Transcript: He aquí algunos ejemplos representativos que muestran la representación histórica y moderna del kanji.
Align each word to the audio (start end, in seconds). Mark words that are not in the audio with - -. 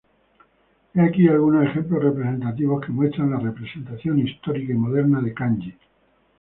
He 0.95 0.99
aquí 0.99 1.27
algunos 1.27 1.63
ejemplos 1.67 2.01
representativos 2.01 2.83
que 2.83 2.91
muestran 2.91 3.29
la 3.29 3.37
representación 3.39 4.17
histórica 4.27 4.73
y 4.73 4.75
moderna 4.75 5.21
del 5.21 5.35
kanji. 5.35 5.75